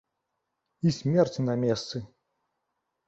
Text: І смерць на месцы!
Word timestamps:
І 0.87 0.95
смерць 0.99 1.43
на 1.47 1.59
месцы! 1.67 1.97